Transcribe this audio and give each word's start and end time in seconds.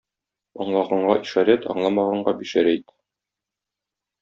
Аңлаганга 0.63 1.17
ишарәт, 1.25 1.69
аңламаганга 1.75 2.35
бишәр 2.41 2.73
әйт! 2.73 2.99